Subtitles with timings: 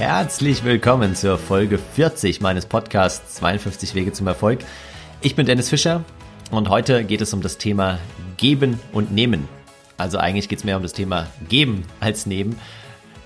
[0.00, 4.60] Herzlich willkommen zur Folge 40 meines Podcasts 52 Wege zum Erfolg.
[5.20, 6.04] Ich bin Dennis Fischer
[6.50, 7.98] und heute geht es um das Thema
[8.38, 9.46] Geben und Nehmen.
[9.98, 12.58] Also eigentlich geht es mehr um das Thema Geben als Nehmen.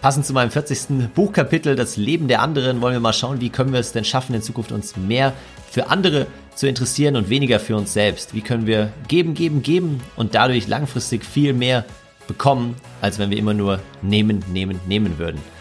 [0.01, 1.15] Passend zu meinem 40.
[1.15, 4.35] Buchkapitel, das Leben der anderen, wollen wir mal schauen, wie können wir es denn schaffen,
[4.35, 5.33] in Zukunft uns mehr
[5.71, 8.35] für andere zu interessieren und weniger für uns selbst.
[8.35, 11.85] Wie können wir geben, geben, geben und dadurch langfristig viel mehr
[12.27, 15.54] bekommen, als wenn wir immer nur nehmen, nehmen, nehmen würden.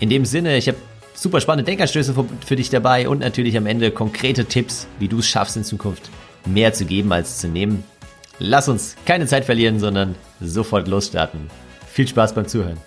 [0.00, 0.78] In dem Sinne, ich habe
[1.14, 2.14] super spannende Denkanstöße
[2.46, 6.08] für dich dabei und natürlich am Ende konkrete Tipps, wie du es schaffst in Zukunft
[6.46, 7.84] mehr zu geben als zu nehmen.
[8.38, 11.50] Lass uns keine Zeit verlieren, sondern sofort losstarten.
[11.86, 12.78] Viel Spaß beim Zuhören.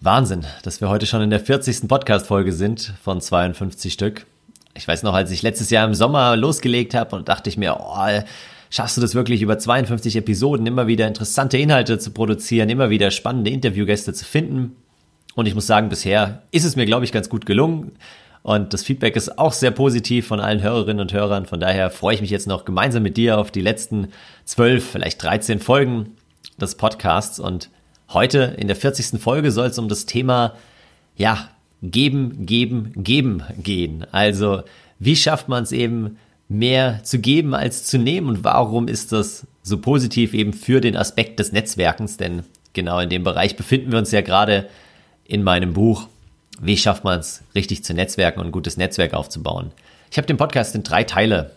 [0.00, 1.86] Wahnsinn, dass wir heute schon in der 40.
[1.88, 4.24] Podcast-Folge sind von 52 Stück.
[4.72, 7.76] Ich weiß noch, als ich letztes Jahr im Sommer losgelegt habe und dachte ich mir,
[7.78, 8.22] oh,
[8.70, 13.10] schaffst du das wirklich über 52 Episoden immer wieder interessante Inhalte zu produzieren, immer wieder
[13.10, 14.76] spannende Interviewgäste zu finden.
[15.34, 17.92] Und ich muss sagen, bisher ist es mir, glaube ich, ganz gut gelungen.
[18.42, 21.46] Und das Feedback ist auch sehr positiv von allen Hörerinnen und Hörern.
[21.46, 24.08] Von daher freue ich mich jetzt noch gemeinsam mit dir auf die letzten
[24.44, 26.16] zwölf, vielleicht 13 Folgen
[26.60, 27.38] des Podcasts.
[27.38, 27.70] Und
[28.08, 29.20] heute in der 40.
[29.20, 30.54] Folge soll es um das Thema,
[31.16, 31.50] ja,
[31.82, 34.06] geben, geben, geben gehen.
[34.12, 34.62] Also,
[34.98, 39.46] wie schafft man es eben, mehr zu geben als zu nehmen und warum ist das
[39.62, 42.16] so positiv eben für den Aspekt des Netzwerkens?
[42.16, 44.68] Denn genau in dem Bereich befinden wir uns ja gerade
[45.24, 46.08] in meinem Buch.
[46.60, 49.72] Wie schafft man es, richtig zu netzwerken und ein gutes Netzwerk aufzubauen?
[50.10, 51.52] Ich habe den Podcast in drei Teile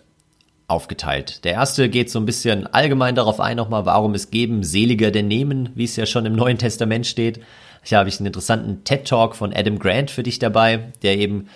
[0.67, 1.43] aufgeteilt.
[1.43, 5.27] Der erste geht so ein bisschen allgemein darauf ein, nochmal, warum es geben seliger denn
[5.27, 7.39] nehmen, wie es ja schon im Neuen Testament steht.
[7.83, 11.47] Hier habe ich einen interessanten TED-Talk von Adam Grant für dich dabei, der eben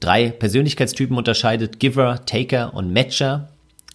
[0.00, 3.48] drei Persönlichkeitstypen unterscheidet, Giver, Taker und Matcher.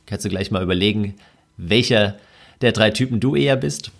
[0.05, 1.15] Kannst du gleich mal überlegen,
[1.57, 2.15] welcher
[2.61, 3.91] der drei Typen du eher bist.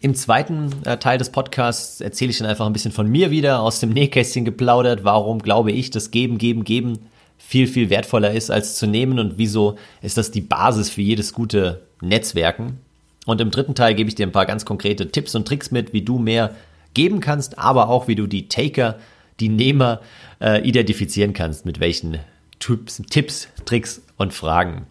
[0.00, 3.60] Im zweiten äh, Teil des Podcasts erzähle ich dann einfach ein bisschen von mir wieder,
[3.60, 6.98] aus dem Nähkästchen geplaudert, warum glaube ich, dass Geben, Geben, Geben
[7.38, 11.32] viel, viel wertvoller ist als zu nehmen und wieso ist das die Basis für jedes
[11.32, 12.80] gute Netzwerken.
[13.26, 15.92] Und im dritten Teil gebe ich dir ein paar ganz konkrete Tipps und Tricks mit,
[15.92, 16.54] wie du mehr
[16.94, 18.96] geben kannst, aber auch wie du die Taker
[19.40, 20.00] die Nehmer
[20.40, 22.18] äh, identifizieren kannst, mit welchen
[22.58, 24.86] Tipps, Tipps, Tricks und Fragen.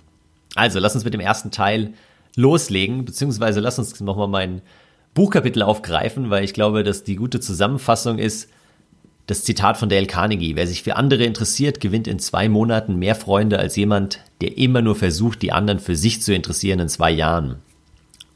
[0.55, 1.93] Also, lass uns mit dem ersten Teil
[2.35, 4.61] loslegen, beziehungsweise lass uns nochmal mein
[5.13, 8.49] Buchkapitel aufgreifen, weil ich glaube, dass die gute Zusammenfassung ist,
[9.27, 10.55] das Zitat von Dale Carnegie.
[10.55, 14.81] Wer sich für andere interessiert, gewinnt in zwei Monaten mehr Freunde als jemand, der immer
[14.81, 17.55] nur versucht, die anderen für sich zu interessieren in zwei Jahren.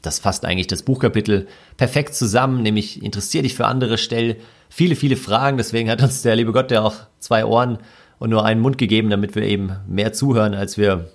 [0.02, 1.46] Das fasst eigentlich das Buchkapitel
[1.76, 4.36] perfekt zusammen, nämlich interessier dich für andere, stell
[4.68, 5.58] viele, viele Fragen.
[5.58, 7.78] Deswegen hat uns der liebe Gott ja auch zwei Ohren
[8.18, 11.10] und nur einen Mund gegeben, damit wir eben mehr zuhören, als wir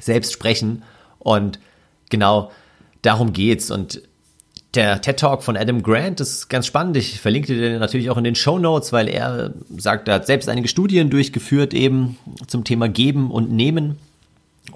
[0.00, 0.82] selbst sprechen.
[1.18, 1.58] Und
[2.10, 2.50] genau
[3.02, 3.70] darum geht's.
[3.70, 4.02] Und
[4.74, 6.96] der TED Talk von Adam Grant ist ganz spannend.
[6.96, 10.26] Ich verlinke dir den natürlich auch in den Show Notes, weil er sagt, er hat
[10.26, 13.98] selbst einige Studien durchgeführt eben zum Thema Geben und Nehmen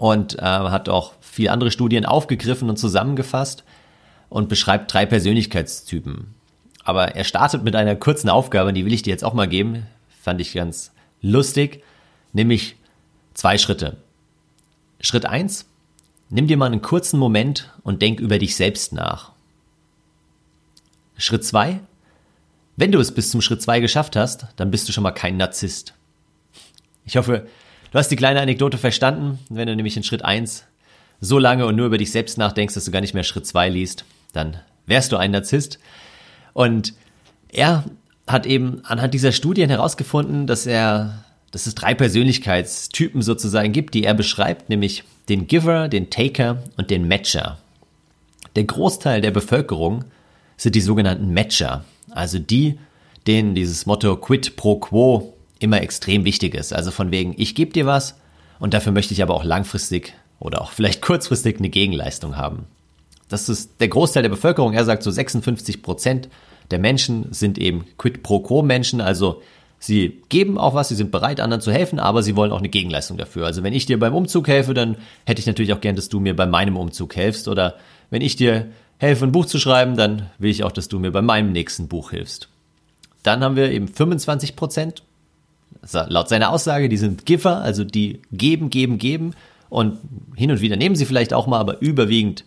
[0.01, 3.65] und äh, hat auch viele andere Studien aufgegriffen und zusammengefasst
[4.31, 6.35] und beschreibt drei Persönlichkeitstypen.
[6.85, 9.87] Aber er startet mit einer kurzen Aufgabe, die will ich dir jetzt auch mal geben.
[10.23, 10.91] Fand ich ganz
[11.21, 11.85] lustig.
[12.33, 12.77] Nämlich
[13.35, 13.99] zwei Schritte.
[15.03, 15.67] Schritt eins:
[16.31, 19.33] Nimm dir mal einen kurzen Moment und denk über dich selbst nach.
[21.19, 21.79] Schritt zwei:
[22.77, 25.37] Wenn du es bis zum Schritt zwei geschafft hast, dann bist du schon mal kein
[25.37, 25.93] Narzisst.
[27.05, 27.47] Ich hoffe,
[27.91, 29.39] du hast die kleine Anekdote verstanden.
[29.49, 30.65] Wenn du nämlich in Schritt eins
[31.21, 33.69] so lange und nur über dich selbst nachdenkst, dass du gar nicht mehr Schritt zwei
[33.69, 34.57] liest, dann
[34.87, 35.79] wärst du ein Narzisst.
[36.53, 36.95] Und
[37.53, 37.85] er
[38.27, 44.05] hat eben anhand dieser Studien herausgefunden, dass er, dass es drei Persönlichkeitstypen sozusagen gibt, die
[44.05, 47.59] er beschreibt, nämlich den Giver, den Taker und den Matcher.
[48.57, 50.05] Der Großteil der Bevölkerung
[50.57, 52.79] sind die sogenannten Matcher, also die,
[53.27, 56.73] denen dieses Motto quid pro quo immer extrem wichtig ist.
[56.73, 58.17] Also von wegen, ich gebe dir was
[58.59, 62.67] und dafür möchte ich aber auch langfristig oder auch vielleicht kurzfristig eine Gegenleistung haben.
[63.29, 64.73] Das ist der Großteil der Bevölkerung.
[64.73, 66.29] Er sagt so 56 Prozent
[66.71, 69.43] der Menschen sind eben quid pro quo Menschen, also
[69.79, 72.69] sie geben auch was, sie sind bereit, anderen zu helfen, aber sie wollen auch eine
[72.69, 73.47] Gegenleistung dafür.
[73.47, 74.97] Also wenn ich dir beim Umzug helfe, dann
[75.27, 77.49] hätte ich natürlich auch gern, dass du mir bei meinem Umzug helfst.
[77.49, 77.77] Oder
[78.11, 78.69] wenn ich dir
[78.99, 81.89] helfe, ein Buch zu schreiben, dann will ich auch, dass du mir bei meinem nächsten
[81.89, 82.49] Buch hilfst.
[83.23, 85.03] Dann haben wir eben 25 Prozent,
[86.09, 89.35] laut seiner Aussage, die sind Giver, also die geben, geben, geben.
[89.69, 89.99] Und
[90.37, 92.45] hin und wieder nehmen sie vielleicht auch mal, aber überwiegend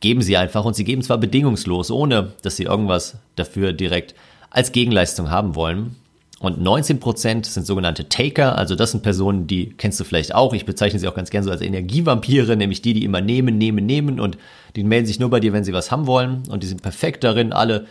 [0.00, 4.14] geben sie einfach und sie geben zwar bedingungslos, ohne dass sie irgendwas dafür direkt
[4.50, 5.96] als Gegenleistung haben wollen.
[6.40, 10.52] Und 19% sind sogenannte Taker, also das sind Personen, die kennst du vielleicht auch.
[10.52, 13.86] Ich bezeichne sie auch ganz gerne so als Energievampire, nämlich die, die immer nehmen, nehmen,
[13.86, 14.36] nehmen und
[14.76, 16.42] die melden sich nur bei dir, wenn sie was haben wollen.
[16.50, 17.86] Und die sind perfekt darin, alle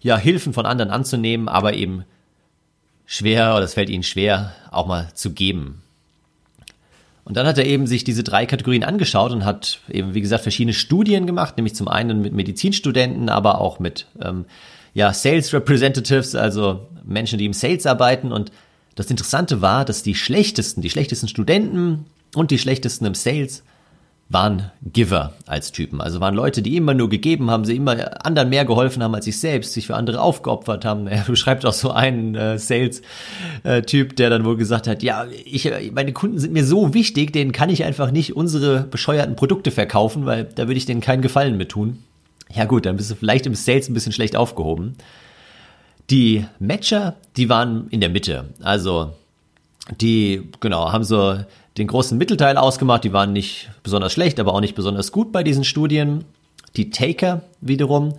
[0.00, 2.04] ja, Hilfen von anderen anzunehmen, aber eben
[3.10, 5.82] schwer oder es fällt ihnen schwer, auch mal zu geben.
[7.24, 10.44] Und dann hat er eben sich diese drei Kategorien angeschaut und hat eben, wie gesagt,
[10.44, 14.44] verschiedene Studien gemacht, nämlich zum einen mit Medizinstudenten, aber auch mit ähm,
[14.94, 18.30] ja, Sales Representatives, also Menschen, die im Sales arbeiten.
[18.30, 18.52] Und
[18.94, 22.06] das Interessante war, dass die schlechtesten, die schlechtesten Studenten
[22.36, 23.64] und die schlechtesten im Sales
[24.30, 26.00] waren Giver als Typen.
[26.00, 29.24] Also waren Leute, die immer nur gegeben haben, sie immer anderen mehr geholfen haben als
[29.24, 31.06] sich selbst, sich für andere aufgeopfert haben.
[31.10, 36.12] Er beschreibt auch so einen äh, Sales-Typ, der dann wohl gesagt hat, ja, ich, meine
[36.12, 40.44] Kunden sind mir so wichtig, denen kann ich einfach nicht unsere bescheuerten Produkte verkaufen, weil
[40.44, 42.04] da würde ich denen keinen Gefallen mit tun.
[42.54, 44.96] Ja gut, dann bist du vielleicht im Sales ein bisschen schlecht aufgehoben.
[46.08, 48.50] Die Matcher, die waren in der Mitte.
[48.62, 49.12] Also
[50.00, 51.38] die, genau, haben so
[51.78, 53.04] den großen Mittelteil ausgemacht.
[53.04, 56.24] Die waren nicht besonders schlecht, aber auch nicht besonders gut bei diesen Studien.
[56.76, 58.14] Die Taker wiederum,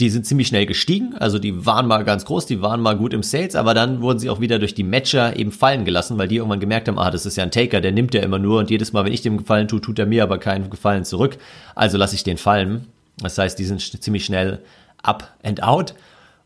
[0.00, 1.14] die sind ziemlich schnell gestiegen.
[1.14, 4.18] Also die waren mal ganz groß, die waren mal gut im Sales, aber dann wurden
[4.18, 7.10] sie auch wieder durch die Matcher eben fallen gelassen, weil die irgendwann gemerkt haben, ah,
[7.10, 9.22] das ist ja ein Taker, der nimmt ja immer nur und jedes Mal, wenn ich
[9.22, 11.38] dem Gefallen tue, tut er mir aber keinen Gefallen zurück.
[11.74, 12.88] Also lasse ich den fallen.
[13.18, 14.60] Das heißt, die sind ziemlich schnell
[15.02, 15.94] up and out.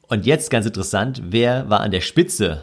[0.09, 2.63] Und jetzt ganz interessant, wer war an der Spitze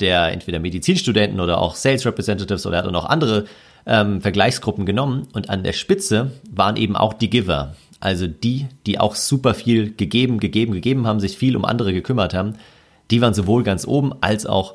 [0.00, 3.46] der entweder Medizinstudenten oder auch Sales Representatives oder er hat auch andere
[3.86, 7.74] ähm, Vergleichsgruppen genommen und an der Spitze waren eben auch die Giver.
[8.00, 12.32] Also die, die auch super viel gegeben, gegeben, gegeben haben, sich viel um andere gekümmert
[12.32, 12.54] haben,
[13.10, 14.74] die waren sowohl ganz oben als auch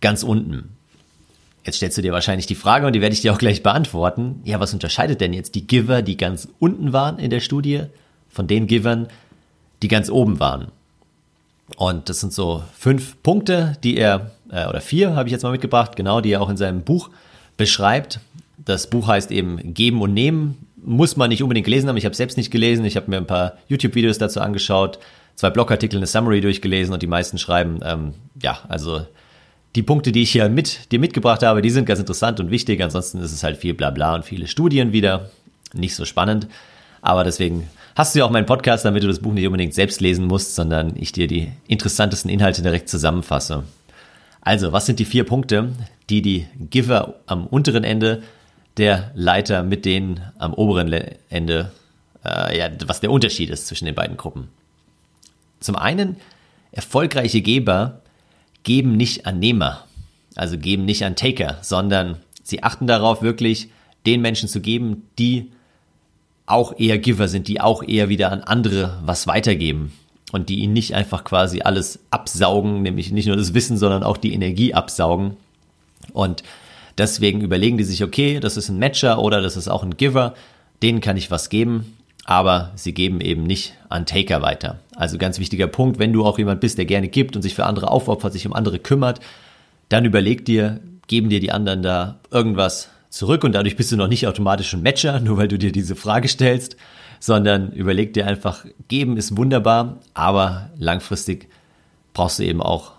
[0.00, 0.76] ganz unten.
[1.64, 4.40] Jetzt stellst du dir wahrscheinlich die Frage und die werde ich dir auch gleich beantworten.
[4.44, 7.82] Ja, was unterscheidet denn jetzt die Giver, die ganz unten waren in der Studie,
[8.28, 9.08] von den Givern,
[9.82, 10.68] die ganz oben waren?
[11.76, 15.52] Und das sind so fünf Punkte, die er, äh, oder vier habe ich jetzt mal
[15.52, 17.10] mitgebracht, genau, die er auch in seinem Buch
[17.56, 18.20] beschreibt.
[18.58, 20.66] Das Buch heißt eben Geben und Nehmen.
[20.84, 21.96] Muss man nicht unbedingt gelesen haben.
[21.96, 22.84] Ich habe selbst nicht gelesen.
[22.84, 24.98] Ich habe mir ein paar YouTube-Videos dazu angeschaut,
[25.34, 29.02] zwei Blogartikel, eine Summary durchgelesen und die meisten schreiben, ähm, ja, also
[29.74, 32.82] die Punkte, die ich hier mit dir mitgebracht habe, die sind ganz interessant und wichtig.
[32.82, 35.30] Ansonsten ist es halt viel Blabla und viele Studien wieder.
[35.74, 36.48] Nicht so spannend.
[37.02, 40.00] Aber deswegen hast du ja auch meinen Podcast, damit du das Buch nicht unbedingt selbst
[40.00, 43.64] lesen musst, sondern ich dir die interessantesten Inhalte direkt zusammenfasse.
[44.46, 45.72] Also, was sind die vier Punkte,
[46.08, 48.22] die die Giver am unteren Ende
[48.76, 50.92] der Leiter mit denen am oberen
[51.28, 51.72] Ende,
[52.24, 54.46] äh, ja, was der Unterschied ist zwischen den beiden Gruppen?
[55.58, 56.14] Zum einen,
[56.70, 58.02] erfolgreiche Geber
[58.62, 59.84] geben nicht an Nehmer,
[60.36, 63.70] also geben nicht an Taker, sondern sie achten darauf, wirklich
[64.06, 65.50] den Menschen zu geben, die
[66.46, 69.92] auch eher Giver sind, die auch eher wieder an andere was weitergeben
[70.32, 74.16] und die ihnen nicht einfach quasi alles absaugen, nämlich nicht nur das Wissen, sondern auch
[74.16, 75.36] die Energie absaugen.
[76.12, 76.42] Und
[76.98, 80.34] deswegen überlegen die sich, okay, das ist ein Matcher oder das ist auch ein Giver,
[80.82, 84.80] denen kann ich was geben, aber sie geben eben nicht an Taker weiter.
[84.96, 87.66] Also ganz wichtiger Punkt, wenn du auch jemand bist, der gerne gibt und sich für
[87.66, 89.20] andere aufopfert, sich um andere kümmert,
[89.88, 94.08] dann überleg dir, geben dir die anderen da irgendwas zurück und dadurch bist du noch
[94.08, 96.76] nicht automatisch ein Matcher, nur weil du dir diese Frage stellst,
[97.20, 101.48] sondern überleg dir einfach, geben ist wunderbar, aber langfristig
[102.14, 102.92] brauchst du eben auch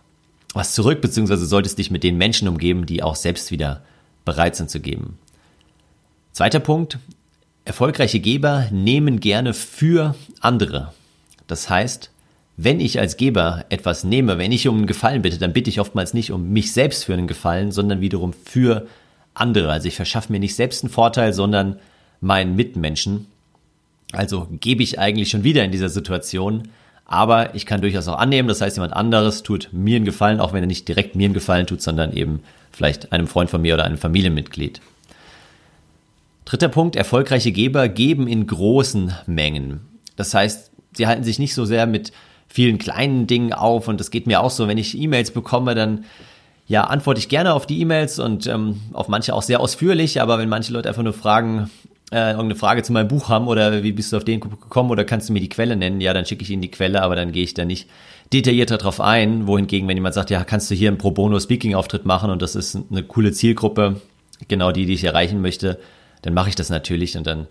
[0.54, 3.84] was zurück, beziehungsweise solltest dich mit den Menschen umgeben, die auch selbst wieder
[4.26, 5.18] bereit sind zu geben.
[6.34, 7.00] Zweiter Punkt,
[7.66, 10.94] erfolgreiche Geber nehmen gerne für andere.
[11.48, 12.12] Das heißt,
[12.58, 15.80] wenn ich als Geber etwas nehme, wenn ich um einen Gefallen bitte, dann bitte ich
[15.80, 18.88] oftmals nicht um mich selbst für einen Gefallen, sondern wiederum für
[19.36, 19.72] andere.
[19.72, 21.80] Also ich verschaffe mir nicht selbst einen Vorteil, sondern
[22.20, 23.28] meinen Mitmenschen.
[24.14, 26.70] Also gebe ich eigentlich schon wieder in dieser Situation,
[27.06, 30.54] aber ich kann durchaus auch annehmen, das heißt, jemand anderes tut mir einen Gefallen, auch
[30.54, 33.74] wenn er nicht direkt mir einen Gefallen tut, sondern eben vielleicht einem Freund von mir
[33.74, 34.82] oder einem Familienmitglied.
[36.46, 39.82] Dritter Punkt, erfolgreiche Geber geben in großen Mengen.
[40.16, 42.12] Das heißt, sie halten sich nicht so sehr mit
[42.48, 46.06] vielen kleinen Dingen auf und das geht mir auch so, wenn ich E-Mails bekomme, dann
[46.68, 50.38] ja, antworte ich gerne auf die E-Mails und ähm, auf manche auch sehr ausführlich, aber
[50.38, 51.70] wenn manche Leute einfach nur fragen,
[52.12, 55.04] äh, irgendeine Frage zu meinem Buch haben oder wie bist du auf den gekommen oder
[55.04, 57.32] kannst du mir die Quelle nennen, ja, dann schicke ich ihnen die Quelle, aber dann
[57.32, 57.90] gehe ich da nicht
[58.34, 61.76] detaillierter drauf ein, wohingegen, wenn jemand sagt, ja, kannst du hier einen Pro Bono Speaking
[61.76, 64.02] Auftritt machen und das ist eine coole Zielgruppe,
[64.48, 65.80] genau die, die ich erreichen möchte,
[66.22, 67.48] dann mache ich das natürlich und dann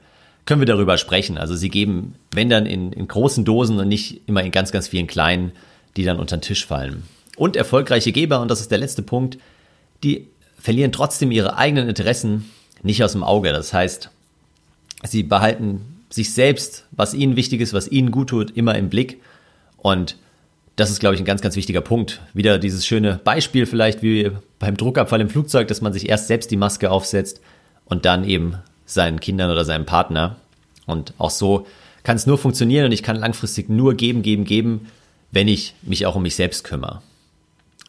[0.46, 1.38] können wir darüber sprechen.
[1.38, 4.88] Also sie geben, wenn dann in, in großen Dosen und nicht immer in ganz, ganz
[4.88, 5.52] vielen kleinen,
[5.96, 7.02] die dann unter den Tisch fallen.
[7.36, 9.38] Und erfolgreiche Geber, und das ist der letzte Punkt,
[10.02, 12.50] die verlieren trotzdem ihre eigenen Interessen
[12.82, 13.52] nicht aus dem Auge.
[13.52, 14.10] Das heißt,
[15.02, 19.20] sie behalten sich selbst, was ihnen wichtig ist, was ihnen gut tut, immer im Blick
[19.76, 20.16] und
[20.76, 22.20] das ist, glaube ich, ein ganz, ganz wichtiger Punkt.
[22.34, 26.50] Wieder dieses schöne Beispiel vielleicht wie beim Druckabfall im Flugzeug, dass man sich erst selbst
[26.50, 27.40] die Maske aufsetzt
[27.86, 30.36] und dann eben seinen Kindern oder seinem Partner.
[30.84, 31.66] Und auch so
[32.02, 34.88] kann es nur funktionieren und ich kann langfristig nur geben, geben, geben,
[35.32, 37.00] wenn ich mich auch um mich selbst kümmere.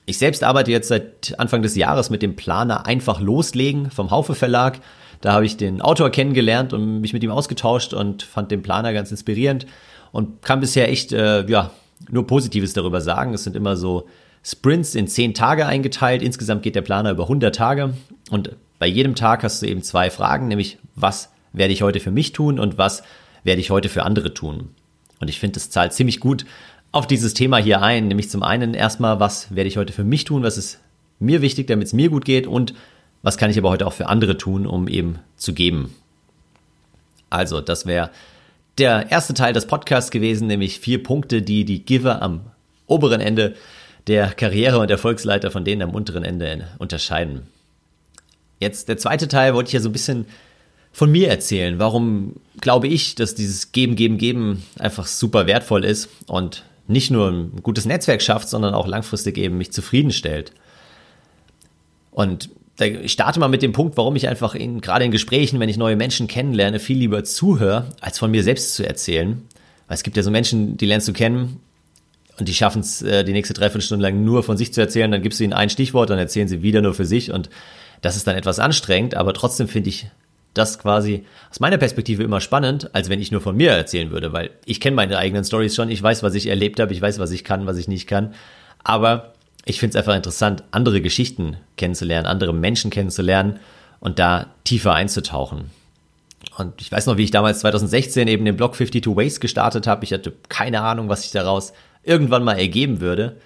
[0.06, 4.34] Ich selbst arbeite jetzt seit Anfang des Jahres mit dem Planer Einfach loslegen vom Haufe
[4.34, 4.80] Verlag.
[5.22, 8.94] Da habe ich den Autor kennengelernt und mich mit ihm ausgetauscht und fand den Planer
[8.94, 9.66] ganz inspirierend
[10.12, 11.72] und kann bisher echt äh, ja,
[12.10, 13.34] nur Positives darüber sagen.
[13.34, 14.08] Es sind immer so
[14.44, 16.22] Sprints in zehn Tage eingeteilt.
[16.22, 17.94] Insgesamt geht der Planer über 100 Tage
[18.30, 22.12] und bei jedem Tag hast du eben zwei Fragen, nämlich was werde ich heute für
[22.12, 23.04] mich tun und was
[23.44, 24.70] werde ich heute für andere tun.
[25.20, 26.46] Und ich finde, das zahlt ziemlich gut
[26.92, 30.26] auf dieses Thema hier ein, nämlich zum einen erstmal, was werde ich heute für mich
[30.26, 30.80] tun, was ist
[31.20, 32.74] mir wichtig, damit es mir gut geht und
[33.22, 35.94] was kann ich aber heute auch für andere tun, um eben zu geben.
[37.30, 38.10] Also, das wäre
[38.78, 42.42] der erste Teil des Podcasts gewesen, nämlich vier Punkte, die die Giver am
[42.86, 43.56] oberen Ende
[44.08, 47.48] der Karriere und Erfolgsleiter von denen am unteren Ende unterscheiden.
[48.60, 50.26] Jetzt der zweite Teil wollte ich ja so ein bisschen
[50.92, 51.78] von mir erzählen.
[51.80, 57.30] Warum glaube ich, dass dieses Geben, Geben, Geben einfach super wertvoll ist und nicht nur
[57.30, 60.54] ein gutes Netzwerk schafft, sondern auch langfristig eben mich zufriedenstellt.
[62.12, 65.70] Und ich starte mal mit dem Punkt, warum ich einfach in, gerade in Gesprächen, wenn
[65.70, 69.44] ich neue Menschen kennenlerne, viel lieber zuhöre, als von mir selbst zu erzählen.
[69.88, 71.60] Weil es gibt ja so Menschen, die lernst du kennen
[72.40, 75.22] und die schaffen es, äh, die nächste Dreiviertelstunde lang nur von sich zu erzählen, dann
[75.22, 77.50] gibst du ihnen ein Stichwort, dann erzählen sie wieder nur für sich und
[78.02, 80.08] das ist dann etwas anstrengend, aber trotzdem finde ich
[80.54, 84.34] das quasi aus meiner Perspektive immer spannend, als wenn ich nur von mir erzählen würde,
[84.34, 87.20] weil ich kenne meine eigenen Stories schon, ich weiß, was ich erlebt habe, ich weiß,
[87.20, 88.34] was ich kann, was ich nicht kann,
[88.84, 89.34] aber
[89.70, 93.60] ich finde es einfach interessant, andere Geschichten kennenzulernen, andere Menschen kennenzulernen
[94.00, 95.72] und da tiefer einzutauchen.
[96.58, 100.04] Und ich weiß noch, wie ich damals 2016 eben den Blog 52 Ways gestartet habe.
[100.04, 103.38] Ich hatte keine Ahnung, was sich daraus irgendwann mal ergeben würde.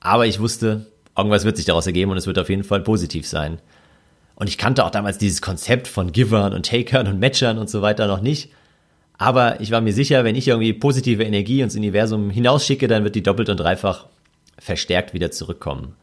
[0.00, 3.26] Aber ich wusste, irgendwas wird sich daraus ergeben und es wird auf jeden Fall positiv
[3.26, 3.58] sein.
[4.36, 7.82] Und ich kannte auch damals dieses Konzept von Givern und Takern und Matchern und so
[7.82, 8.50] weiter noch nicht.
[9.16, 13.14] Aber ich war mir sicher, wenn ich irgendwie positive Energie ins Universum hinausschicke, dann wird
[13.14, 14.06] die doppelt und dreifach
[14.58, 15.94] verstärkt wieder zurückkommen.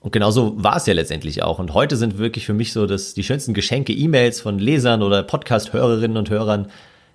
[0.00, 1.58] Und genauso war es ja letztendlich auch.
[1.58, 5.22] Und heute sind wirklich für mich so dass die schönsten Geschenke E-Mails von Lesern oder
[5.22, 6.68] Podcast-Hörerinnen und Hörern,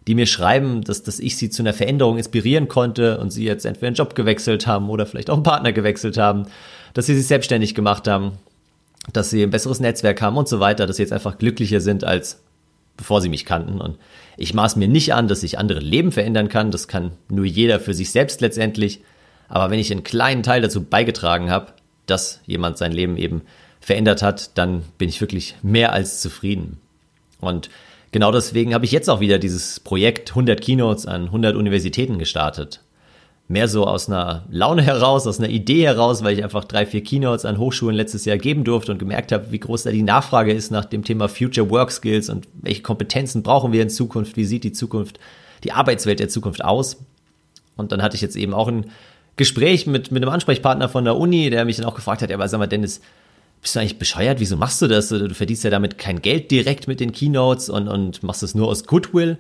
[0.08, 3.66] die mir schreiben, dass, dass ich sie zu einer Veränderung inspirieren konnte und sie jetzt
[3.66, 6.48] entweder einen Job gewechselt haben oder vielleicht auch einen Partner gewechselt haben,
[6.96, 8.40] dass sie sich selbstständig gemacht haben,
[9.14, 12.04] dass sie ein besseres Netzwerk haben und so weiter, dass sie jetzt einfach glücklicher sind
[12.04, 12.40] als
[13.00, 13.80] bevor sie mich kannten.
[13.80, 13.98] Und
[14.36, 16.70] ich maß mir nicht an, dass ich andere Leben verändern kann.
[16.70, 19.02] Das kann nur jeder für sich selbst letztendlich.
[19.50, 21.74] Aber wenn ich einen kleinen Teil dazu beigetragen habe,
[22.06, 23.42] dass jemand sein Leben eben
[23.82, 26.80] verändert hat, dann bin ich wirklich mehr als zufrieden.
[27.42, 27.70] Und
[28.12, 32.82] genau deswegen habe ich jetzt auch wieder dieses Projekt 100 Keynotes an 100 Universitäten gestartet
[33.50, 37.04] mehr so aus einer Laune heraus, aus einer Idee heraus, weil ich einfach drei, vier
[37.04, 40.54] Keynotes an Hochschulen letztes Jahr geben durfte und gemerkt habe, wie groß da die Nachfrage
[40.54, 44.46] ist nach dem Thema Future Work Skills und welche Kompetenzen brauchen wir in Zukunft, wie
[44.46, 45.20] sieht die Zukunft,
[45.64, 46.98] die Arbeitswelt der Zukunft aus.
[47.76, 48.92] Und dann hatte ich jetzt eben auch ein
[49.40, 52.36] Gespräch mit, mit einem Ansprechpartner von der Uni, der mich dann auch gefragt hat, ja,
[52.36, 53.00] aber sag mal, Dennis,
[53.62, 54.42] bist du eigentlich bescheuert?
[54.42, 55.08] Wieso machst du das?
[55.08, 58.68] Du verdienst ja damit kein Geld direkt mit den Keynotes und, und machst es nur
[58.68, 59.38] aus Goodwill.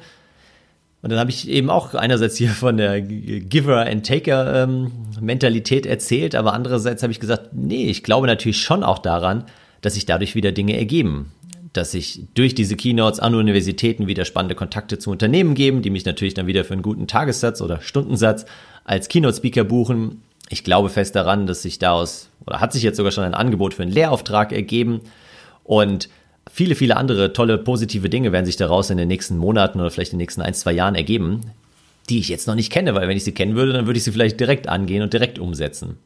[1.01, 5.85] Und dann habe ich eben auch einerseits hier von der Giver and Taker ähm, Mentalität
[5.85, 9.43] erzählt, aber andererseits habe ich gesagt, nee, ich glaube natürlich schon auch daran,
[9.81, 11.31] dass sich dadurch wieder Dinge ergeben.
[11.73, 16.05] Dass sich durch diese Keynotes an Universitäten wieder spannende Kontakte zu Unternehmen geben, die mich
[16.05, 18.45] natürlich dann wieder für einen guten Tagessatz oder Stundensatz
[18.85, 20.23] als Keynote-Speaker buchen.
[20.49, 23.75] Ich glaube fest daran, dass sich daraus, oder hat sich jetzt sogar schon ein Angebot
[23.75, 25.01] für einen Lehrauftrag ergeben.
[25.63, 26.09] Und
[26.51, 30.13] viele, viele andere tolle, positive Dinge werden sich daraus in den nächsten Monaten oder vielleicht
[30.13, 31.41] in den nächsten ein, zwei Jahren ergeben,
[32.09, 34.03] die ich jetzt noch nicht kenne, weil wenn ich sie kennen würde, dann würde ich
[34.03, 35.97] sie vielleicht direkt angehen und direkt umsetzen.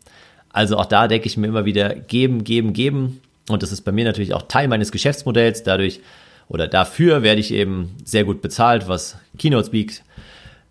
[0.50, 3.22] Also auch da denke ich mir immer wieder geben, geben, geben.
[3.50, 5.64] Und das ist bei mir natürlich auch Teil meines Geschäftsmodells.
[5.64, 6.02] Dadurch
[6.48, 10.02] oder dafür werde ich eben sehr gut bezahlt, was Keynote Speak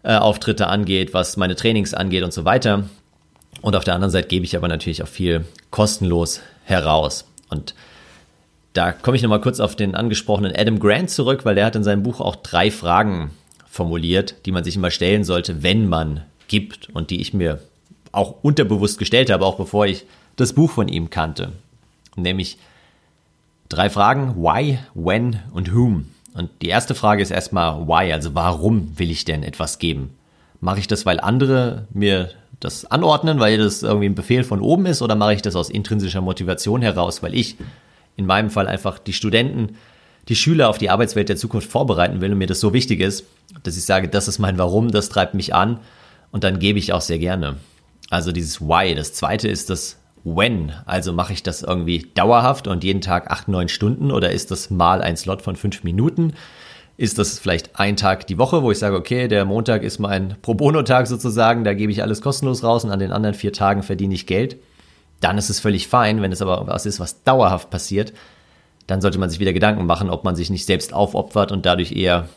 [0.03, 2.85] äh, Auftritte angeht, was meine Trainings angeht und so weiter.
[3.61, 7.27] Und auf der anderen Seite gebe ich aber natürlich auch viel kostenlos heraus.
[7.49, 7.75] Und
[8.73, 11.85] da komme ich nochmal kurz auf den angesprochenen Adam Grant zurück, weil der hat in
[11.85, 13.31] seinem Buch auch drei Fragen
[13.69, 17.61] formuliert, die man sich immer stellen sollte, wenn man gibt und die ich mir
[18.13, 20.05] auch unterbewusst gestellt habe, auch bevor ich
[20.37, 21.53] das Buch von ihm kannte.
[22.17, 22.59] Nämlich
[23.69, 26.09] drei Fragen, why, when und whom.
[26.35, 30.15] Und die erste Frage ist erstmal why, also warum will ich denn etwas geben?
[30.61, 34.87] Mache ich das, weil andere mir das anordnen, weil das irgendwie ein Befehl von oben
[34.87, 37.57] ist, oder mache ich das aus intrinsischer Motivation heraus, weil ich
[38.17, 39.77] in meinem Fall einfach die Studenten,
[40.29, 43.25] die Schüler auf die Arbeitswelt der Zukunft vorbereiten will und mir das so wichtig ist,
[43.65, 45.81] dass ich sage, das ist mein Warum, das treibt mich an
[46.31, 47.57] und dann gebe ich auch sehr gerne.
[48.13, 48.95] also dieses Why.
[48.95, 50.73] Das zweite ist das When.
[50.87, 54.71] Also mache ich das irgendwie dauerhaft und jeden Tag acht, neun Stunden oder ist das
[54.71, 56.35] mal ein Slot von fünf Minuten?
[56.97, 60.37] Ist das vielleicht ein Tag die Woche, wo ich sage, okay, der Montag ist mein
[60.43, 63.83] Pro Bono-Tag sozusagen, da gebe ich alles kostenlos raus und an den anderen vier Tagen
[63.83, 64.57] verdiene ich Geld.
[65.21, 66.21] Dann ist es völlig fein.
[66.21, 68.13] Wenn es aber was ist, was dauerhaft passiert,
[68.87, 71.93] dann sollte man sich wieder Gedanken machen, ob man sich nicht selbst aufopfert und dadurch
[71.93, 72.29] eher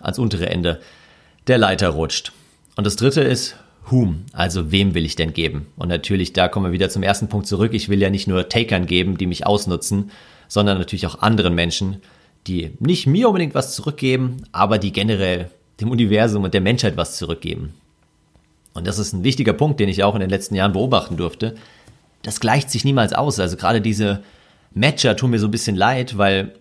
[0.00, 0.80] ans untere Ende
[1.46, 2.32] der Leiter rutscht.
[2.76, 5.66] Und das dritte ist whom, also wem will ich denn geben?
[5.76, 7.72] Und natürlich, da kommen wir wieder zum ersten Punkt zurück.
[7.72, 10.10] Ich will ja nicht nur Takern geben, die mich ausnutzen,
[10.48, 12.02] sondern natürlich auch anderen Menschen,
[12.46, 15.50] die nicht mir unbedingt was zurückgeben, aber die generell
[15.80, 17.74] dem Universum und der Menschheit was zurückgeben.
[18.74, 21.54] Und das ist ein wichtiger Punkt, den ich auch in den letzten Jahren beobachten durfte.
[22.22, 23.38] Das gleicht sich niemals aus.
[23.40, 24.22] Also gerade diese
[24.74, 26.54] Matcher tun mir so ein bisschen leid, weil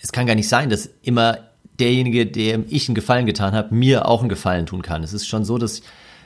[0.00, 1.38] es kann gar nicht sein, dass immer
[1.78, 5.02] derjenige, dem ich einen Gefallen getan habe, mir auch einen Gefallen tun kann.
[5.02, 5.82] Es ist schon so, dass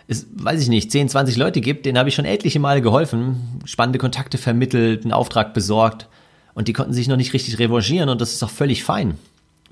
[0.08, 3.60] es, weiß ich nicht, 10, 20 Leute gibt, denen habe ich schon etliche Male geholfen,
[3.64, 6.08] spannende Kontakte vermittelt, einen Auftrag besorgt
[6.54, 9.18] und die konnten sich noch nicht richtig revanchieren und das ist auch völlig fein.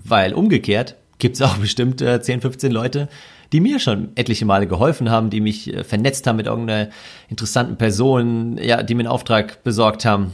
[0.02, 3.08] Weil umgekehrt gibt es auch bestimmt äh, 10, 15 Leute,
[3.52, 6.90] die mir schon etliche Male geholfen haben, die mich äh, vernetzt haben mit irgendeiner
[7.28, 10.32] interessanten Person, ja, die mir einen Auftrag besorgt haben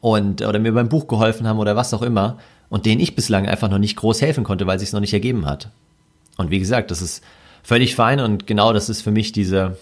[0.00, 3.46] und oder mir beim Buch geholfen haben oder was auch immer und denen ich bislang
[3.46, 5.68] einfach noch nicht groß helfen konnte, weil sich es noch nicht ergeben hat.
[6.36, 7.22] Und wie gesagt, das ist
[7.62, 9.78] völlig fein und genau das ist für mich diese,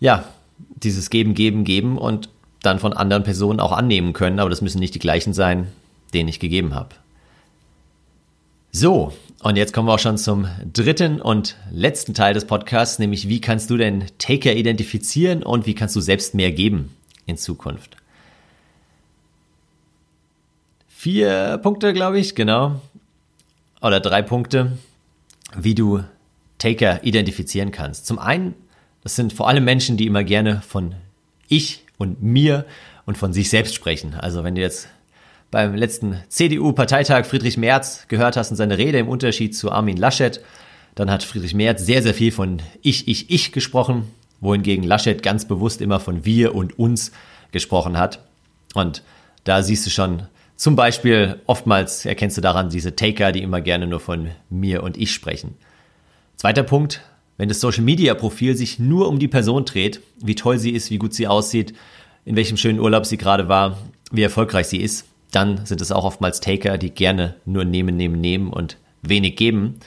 [0.00, 0.24] ja,
[0.76, 2.28] dieses Geben, Geben, Geben und
[2.62, 5.68] dann von anderen Personen auch annehmen können, aber das müssen nicht die gleichen sein,
[6.12, 6.90] denen ich gegeben habe.
[8.72, 13.28] So, und jetzt kommen wir auch schon zum dritten und letzten Teil des Podcasts, nämlich
[13.28, 16.94] wie kannst du denn Taker identifizieren und wie kannst du selbst mehr geben
[17.26, 17.96] in Zukunft?
[20.88, 22.80] Vier Punkte, glaube ich, genau.
[23.80, 24.76] Oder drei Punkte,
[25.56, 26.02] wie du
[26.58, 28.06] Taker identifizieren kannst.
[28.06, 28.54] Zum einen,
[29.02, 30.94] das sind vor allem Menschen, die immer gerne von
[31.48, 32.66] ich und mir
[33.06, 34.14] und von sich selbst sprechen.
[34.14, 34.88] Also wenn du jetzt
[35.50, 40.40] beim letzten CDU-Parteitag Friedrich Merz gehört hast und seine Rede im Unterschied zu Armin Laschet,
[40.94, 45.46] dann hat Friedrich Merz sehr, sehr viel von ich, ich, ich gesprochen, wohingegen Laschet ganz
[45.46, 47.12] bewusst immer von wir und uns
[47.52, 48.24] gesprochen hat.
[48.74, 49.02] Und
[49.44, 50.24] da siehst du schon,
[50.56, 54.96] zum Beispiel oftmals erkennst du daran diese Taker, die immer gerne nur von mir und
[54.96, 55.54] ich sprechen.
[56.38, 57.00] Zweiter Punkt,
[57.36, 60.88] wenn das Social Media Profil sich nur um die Person dreht, wie toll sie ist,
[60.88, 61.74] wie gut sie aussieht,
[62.24, 63.76] in welchem schönen Urlaub sie gerade war,
[64.12, 68.20] wie erfolgreich sie ist, dann sind es auch oftmals Taker, die gerne nur nehmen, nehmen,
[68.20, 69.80] nehmen und wenig geben.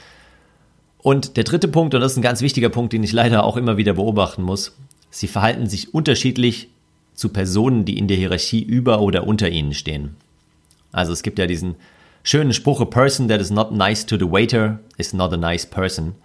[0.98, 3.56] Und der dritte Punkt, und das ist ein ganz wichtiger Punkt, den ich leider auch
[3.56, 4.76] immer wieder beobachten muss,
[5.10, 6.68] sie verhalten sich unterschiedlich
[7.14, 10.18] zu Personen, die in der Hierarchie über oder unter ihnen stehen.
[10.92, 11.76] Also es gibt ja diesen
[12.24, 15.66] schönen Spruch, a person that is not nice to the waiter is not a nice
[15.66, 16.16] person.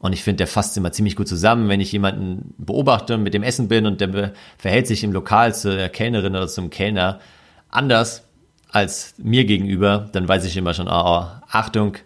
[0.00, 3.34] Und ich finde, der fasst immer ziemlich gut zusammen, wenn ich jemanden beobachte und mit
[3.34, 7.20] dem Essen bin und der verhält sich im Lokal zu der Kellnerin oder zum Kellner
[7.68, 8.24] anders
[8.70, 11.96] als mir gegenüber, dann weiß ich immer schon, oh, oh, Achtung,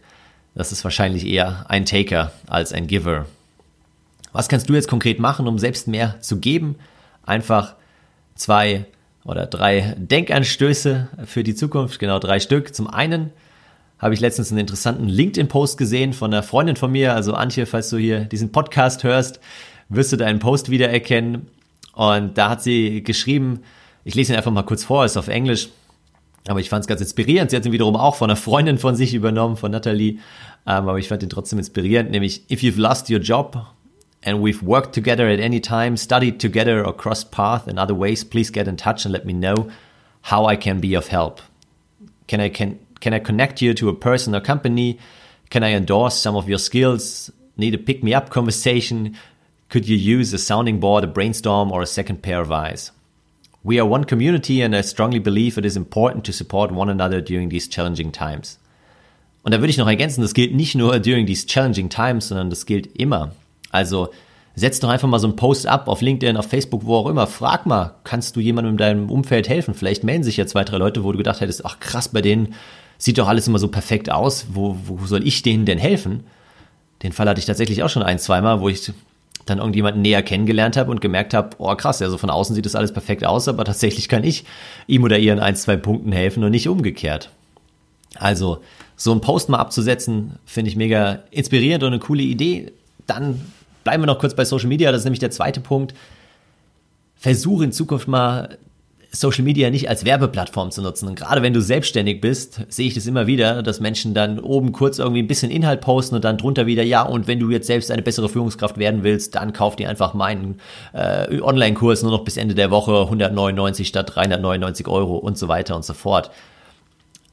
[0.55, 3.27] das ist wahrscheinlich eher ein Taker als ein Giver.
[4.33, 6.77] Was kannst du jetzt konkret machen, um selbst mehr zu geben?
[7.25, 7.75] Einfach
[8.35, 8.87] zwei
[9.25, 12.75] oder drei Denkanstöße für die Zukunft, genau drei Stück.
[12.75, 13.31] Zum einen,
[14.05, 17.15] habe ich letztens einen interessanten LinkedIn-Post gesehen von einer Freundin von mir.
[17.15, 19.41] Also Antje, falls du hier diesen Podcast hörst,
[19.89, 21.47] wirst du deinen Post wiedererkennen.
[21.95, 23.61] Und da hat sie geschrieben,
[24.05, 25.71] ich lese ihn einfach mal kurz vor, ist auf Englisch,
[26.47, 27.51] aber ich fand es ganz inspirierend.
[27.51, 30.19] Sie hat ihn wiederum auch von einer Freundin von sich übernommen, von Natalie.
[30.67, 33.57] Ähm, aber ich fand ihn trotzdem inspirierend, nämlich If you've lost your job
[34.23, 38.23] and we've worked together at any time, studied together or crossed path in other ways,
[38.23, 39.71] please get in touch and let me know
[40.25, 41.41] how I can be of help.
[42.29, 44.99] Can I can Can I connect you to a person or company?
[45.51, 47.31] Can I endorse some of your skills?
[47.59, 49.15] Need a pick me up conversation?
[49.69, 52.93] Could you use a sounding board, a brainstorm, or a second pair of eyes?
[53.63, 57.21] We are one community and I strongly believe it is important to support one another
[57.21, 58.59] during these challenging times.
[59.43, 62.49] Und da würde ich noch ergänzen, das gilt nicht nur during these challenging times, sondern
[62.49, 63.33] das gilt immer.
[63.71, 64.09] Also
[64.55, 67.27] setz doch einfach mal so einen Post ab auf LinkedIn, auf Facebook, wo auch immer.
[67.27, 69.75] Frag mal, kannst du jemandem in deinem Umfeld helfen?
[69.75, 72.55] Vielleicht melden sich ja zwei, drei Leute, wo du gedacht hättest, ach krass, bei denen
[72.99, 76.25] sieht doch alles immer so perfekt aus, wo, wo soll ich denen denn helfen?
[77.03, 78.93] Den Fall hatte ich tatsächlich auch schon ein, zweimal, wo ich
[79.47, 82.75] dann irgendjemanden näher kennengelernt habe und gemerkt habe, oh krass, also von außen sieht das
[82.75, 84.45] alles perfekt aus, aber tatsächlich kann ich
[84.87, 87.31] ihm oder ihr in ein, zwei Punkten helfen und nicht umgekehrt.
[88.17, 88.61] Also
[88.97, 92.73] so einen Post mal abzusetzen, finde ich mega inspirierend und eine coole Idee.
[93.07, 93.41] Dann
[93.83, 95.95] bleiben wir noch kurz bei Social Media, das ist nämlich der zweite Punkt.
[97.17, 98.57] Versuche in Zukunft mal
[99.15, 101.09] Social Media nicht als Werbeplattform zu nutzen.
[101.09, 104.73] Und gerade wenn du selbstständig bist, sehe ich das immer wieder, dass Menschen dann oben
[104.73, 107.67] kurz irgendwie ein bisschen Inhalt posten und dann drunter wieder, ja, und wenn du jetzt
[107.67, 110.61] selbst eine bessere Führungskraft werden willst, dann kauf dir einfach meinen
[110.93, 115.77] äh, Online-Kurs nur noch bis Ende der Woche 199 statt 399 Euro und so weiter
[115.77, 116.31] und so fort.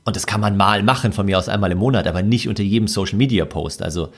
[0.04, 2.64] Und das kann man mal machen, von mir aus einmal im Monat, aber nicht unter
[2.64, 3.84] jedem Social Media Post.
[3.84, 4.10] Also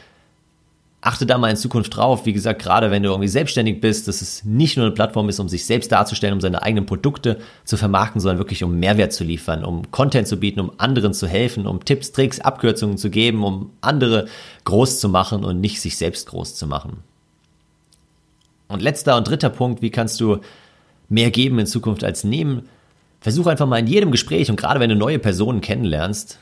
[1.04, 2.26] achte da mal in Zukunft drauf.
[2.26, 5.40] Wie gesagt, gerade wenn du irgendwie selbstständig bist, dass es nicht nur eine Plattform ist,
[5.40, 9.26] um sich selbst darzustellen, um seine eigenen Produkte zu vermarkten, sondern wirklich um Mehrwert zu
[9.26, 13.44] liefern, um Content zu bieten, um anderen zu helfen, um Tipps, Tricks, Abkürzungen zu geben,
[13.44, 14.28] um andere
[14.64, 17.04] groß zu machen und nicht sich selbst groß zu machen.
[18.70, 20.40] Und letzter und dritter Punkt, wie kannst du
[21.10, 22.70] mehr geben in Zukunft als nehmen?
[23.20, 26.40] Versuch einfach mal in jedem Gespräch und gerade wenn du neue Personen kennenlernst,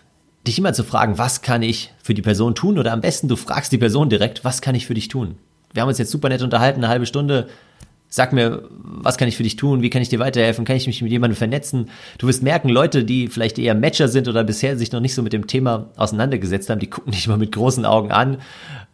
[0.47, 2.79] dich immer zu fragen, was kann ich für die Person tun?
[2.79, 5.35] Oder am besten, du fragst die Person direkt, was kann ich für dich tun?
[5.73, 7.47] Wir haben uns jetzt super nett unterhalten, eine halbe Stunde.
[8.09, 9.81] Sag mir, was kann ich für dich tun?
[9.81, 10.65] Wie kann ich dir weiterhelfen?
[10.65, 11.89] Kann ich mich mit jemandem vernetzen?
[12.17, 15.21] Du wirst merken, Leute, die vielleicht eher Matcher sind oder bisher sich noch nicht so
[15.21, 18.39] mit dem Thema auseinandergesetzt haben, die gucken dich mal mit großen Augen an.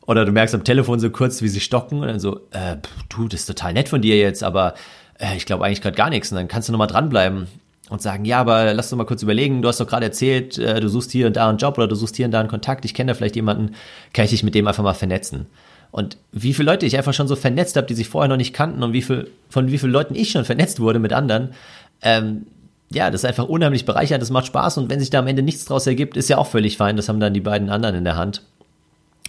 [0.06, 2.78] Oder du merkst am Telefon so kurz, wie sie stocken und dann so, äh,
[3.10, 4.76] du, das ist total nett von dir jetzt, aber
[5.18, 6.32] äh, ich glaube eigentlich gerade gar nichts.
[6.32, 7.48] Und dann kannst du nochmal dranbleiben
[7.90, 10.80] und sagen, ja, aber lass doch mal kurz überlegen, du hast doch gerade erzählt, äh,
[10.80, 12.86] du suchst hier und da einen Job oder du suchst hier und da einen Kontakt,
[12.86, 13.76] ich kenne da vielleicht jemanden,
[14.14, 15.48] kann ich dich mit dem einfach mal vernetzen.
[15.92, 18.54] Und wie viele Leute ich einfach schon so vernetzt habe, die sich vorher noch nicht
[18.54, 21.54] kannten und wie viel, von wie vielen Leuten ich schon vernetzt wurde mit anderen,
[22.02, 22.48] ähm,
[22.90, 25.42] ja, das ist einfach unheimlich bereichernd, das macht Spaß und wenn sich da am Ende
[25.42, 28.04] nichts draus ergibt, ist ja auch völlig fein, das haben dann die beiden anderen in
[28.04, 28.44] der Hand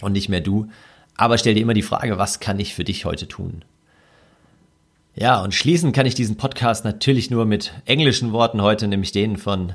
[0.01, 0.69] und nicht mehr du.
[1.17, 3.63] Aber stell dir immer die Frage, was kann ich für dich heute tun?
[5.19, 9.35] Ja, und schließen kann ich diesen Podcast natürlich nur mit englischen Worten heute, nämlich denen
[9.35, 9.73] von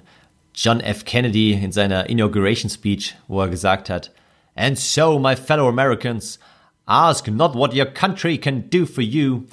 [0.55, 1.05] John F.
[1.05, 4.11] Kennedy in seiner Inauguration Speech, wo er gesagt hat,
[4.57, 6.39] And so, my fellow Americans,
[6.87, 9.45] ask not what your country can do for you,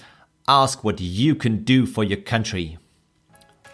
[0.48, 2.78] ask what you can do for your country.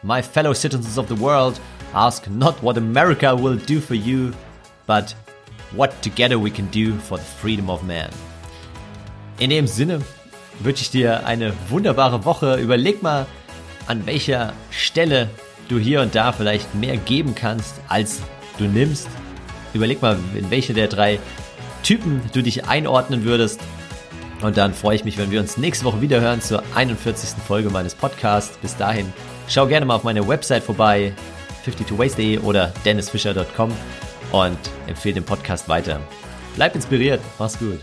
[0.02, 1.60] My fellow citizens of the world,
[1.94, 4.34] ask not what America will do for you,
[4.88, 5.14] but
[5.76, 8.10] what together we can do for the freedom of man.
[9.40, 10.02] In dem Sinne
[10.60, 12.56] wünsche ich dir eine wunderbare Woche.
[12.56, 13.26] Überleg mal,
[13.88, 15.30] an welcher Stelle
[15.70, 18.22] du hier und da vielleicht mehr geben kannst, als
[18.58, 19.08] du nimmst.
[19.74, 21.20] Überleg mal, in welche der drei
[21.84, 23.62] Typen du dich einordnen würdest.
[24.42, 27.42] Und dann freue ich mich, wenn wir uns nächste Woche wieder hören zur 41.
[27.48, 28.58] Folge meines Podcasts.
[28.58, 29.12] Bis dahin,
[29.48, 31.14] schau gerne mal auf meine Website vorbei,
[31.66, 33.72] 52ways.de oder dennisfischer.com
[34.32, 36.00] und empfehle den Podcast weiter.
[36.56, 37.80] Bleib inspiriert, mach's gut.